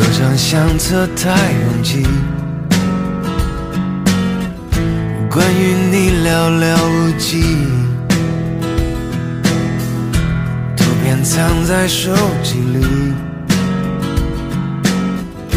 [0.00, 2.06] 这张相册太拥挤
[5.28, 7.42] 关于你寥寥无几
[10.76, 12.14] 图片藏在手
[12.44, 12.87] 机里